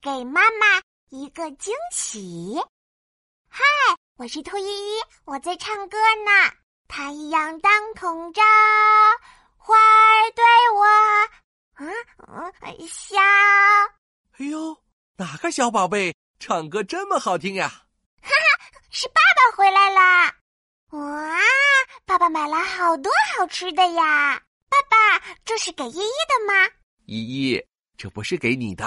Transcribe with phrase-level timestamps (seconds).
[0.00, 2.56] 给妈妈一个惊喜。
[3.50, 3.64] 嗨，
[4.16, 6.52] 我是兔依依，我在唱歌呢。
[6.86, 8.40] 太阳当空照，
[9.56, 10.44] 花儿对
[10.76, 10.86] 我，
[11.78, 11.92] 嗯
[12.28, 13.18] 嗯笑。
[14.38, 14.80] 哎呦，
[15.16, 17.68] 哪个小宝贝唱歌这么好听呀？
[18.22, 20.32] 哈哈，是爸爸回来啦！
[20.90, 21.40] 哇，
[22.06, 24.40] 爸爸买了好多好吃的呀！
[24.68, 26.70] 爸爸，这是给依依的吗？
[27.06, 28.86] 依依，这不是给你的，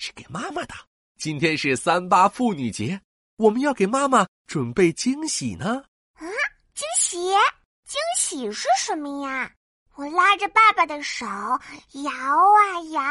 [0.00, 0.74] 是给妈妈的。
[1.18, 2.98] 今天是三八妇女节，
[3.36, 5.84] 我们要给妈妈准备惊喜呢。
[6.14, 6.24] 啊，
[6.74, 7.18] 惊喜？
[7.84, 9.52] 惊喜是什么呀？
[9.96, 13.02] 我拉着爸爸的手，摇啊摇。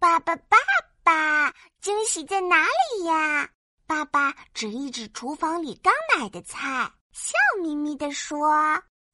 [0.00, 0.58] 爸爸，爸
[1.04, 3.48] 爸，惊喜在哪里呀？
[3.86, 8.50] 爸爸指一指厨房里刚买的菜，笑眯眯地说：“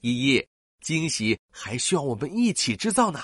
[0.01, 0.49] 依依，
[0.81, 3.21] 惊喜还需要我们一起制造呢。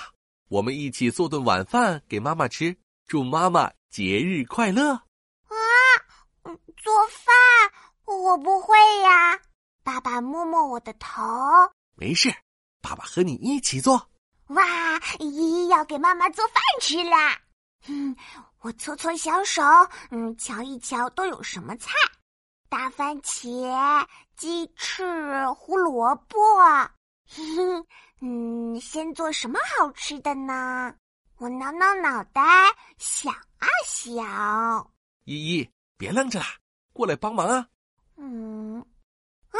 [0.49, 2.75] 我们一起做顿晚饭给妈妈吃，
[3.11, 4.93] 祝妈妈节日快乐。”
[5.51, 5.53] 啊，
[6.77, 7.27] 做饭
[8.05, 9.37] 我不会呀。
[9.83, 11.21] 爸爸摸摸我的头，
[11.97, 12.33] 没事，
[12.81, 14.09] 爸爸和你一起做。
[14.47, 14.63] 哇，
[15.19, 17.37] 依依要给妈妈做饭吃啦！
[17.89, 18.15] 嗯。
[18.61, 19.61] 我搓搓小手，
[20.11, 21.91] 嗯，瞧一瞧都有什么菜：
[22.69, 26.37] 大番茄、鸡翅、胡萝卜。
[28.21, 30.95] 嗯，先做什么好吃的呢？
[31.41, 32.39] 我挠挠脑袋，
[32.99, 34.93] 想啊想。
[35.23, 36.45] 依依，别愣着啦，
[36.93, 37.67] 过来帮忙啊！
[38.15, 38.79] 嗯，
[39.49, 39.57] 啊，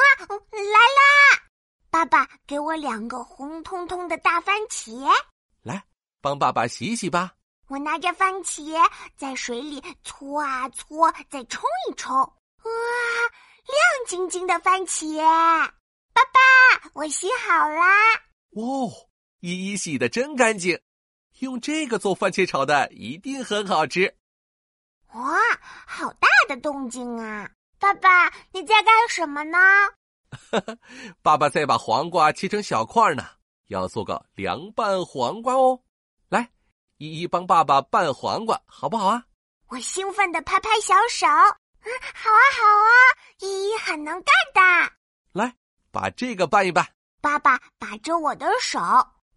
[0.51, 1.41] 来啦！
[1.89, 5.11] 爸爸，给我两个红彤彤的大番茄。
[5.63, 5.83] 来，
[6.21, 7.33] 帮爸爸洗洗吧。
[7.67, 8.87] 我拿着番茄
[9.17, 12.71] 在水里搓啊搓，再冲一冲，哇，
[13.65, 15.17] 亮晶晶的番茄！
[16.13, 17.87] 爸爸，我洗好啦！
[18.51, 18.87] 哦，
[19.39, 20.79] 依依洗的真干净，
[21.41, 24.15] 用这个做番茄炒蛋一定很好吃。
[25.13, 25.39] 哇，
[25.87, 27.49] 好大的动静啊！
[27.79, 29.57] 爸爸，你在干什么呢？
[31.23, 33.25] 爸爸在把黄瓜切成小块呢，
[33.67, 35.81] 要做个凉拌黄瓜哦。
[36.29, 36.47] 来
[36.97, 39.25] 依依帮爸爸拌黄瓜，好不好啊？
[39.69, 42.93] 我兴奋的拍拍小手，嗯，好啊，好啊，
[43.39, 44.93] 依依很能干的。
[45.31, 45.55] 来，
[45.91, 46.87] 把这个拌一拌。
[47.19, 48.79] 爸爸把着我的手，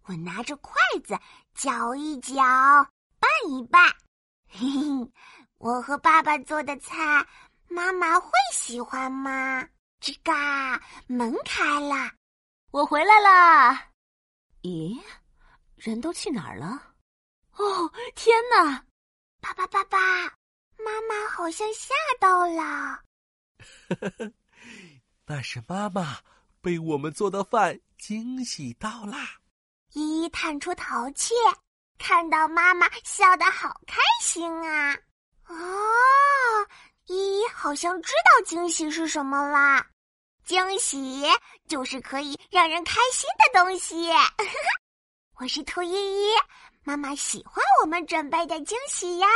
[0.03, 1.17] 我拿着筷子
[1.55, 2.35] 搅一搅，
[3.17, 3.81] 拌一拌。
[4.47, 5.11] 嘿嘿，
[5.57, 7.25] 我和爸爸做的菜，
[7.69, 9.65] 妈妈会喜欢吗？
[10.01, 12.11] 吱嘎，门开了，
[12.71, 13.89] 我回来啦。
[14.63, 15.01] 咦，
[15.75, 16.93] 人都去哪儿了？
[17.53, 18.85] 哦，天哪！
[19.39, 19.97] 爸爸，爸爸
[20.77, 23.01] 妈妈好像吓到了。
[25.25, 26.19] 那是妈妈
[26.61, 29.39] 被我们做的饭惊喜到啦。
[29.95, 31.33] 依依探出头去，
[31.97, 34.93] 看到妈妈笑得好开心啊！
[35.47, 35.55] 哦，
[37.05, 39.87] 依依好像知道惊喜是什么啦。
[40.45, 41.23] 惊喜
[41.69, 44.11] 就是可以让人开心的东西。
[45.39, 46.33] 我是兔依依。
[46.83, 49.27] 妈妈喜欢我们准备的惊喜呀！